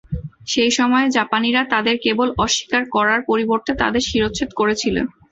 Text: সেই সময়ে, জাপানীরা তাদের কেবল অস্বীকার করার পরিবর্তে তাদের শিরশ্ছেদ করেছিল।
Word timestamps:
সেই 0.47 0.71
সময়ে, 0.77 1.07
জাপানীরা 1.17 1.61
তাদের 1.73 1.95
কেবল 2.05 2.27
অস্বীকার 2.37 2.83
করার 2.95 3.19
পরিবর্তে 3.29 3.71
তাদের 3.81 4.03
শিরশ্ছেদ 4.09 4.49
করেছিল। 4.59 4.95